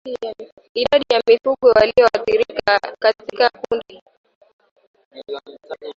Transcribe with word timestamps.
Idadi 0.73 1.05
ya 1.09 1.19
mifugo 1.27 1.67
wanaoathirika 1.69 2.79
katika 2.99 3.49
kundi 3.49 4.03